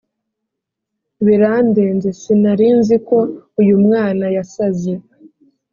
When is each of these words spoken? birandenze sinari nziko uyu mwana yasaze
birandenze 1.25 2.09
sinari 2.21 2.67
nziko 2.79 3.15
uyu 3.61 3.75
mwana 3.83 4.25
yasaze 4.35 4.93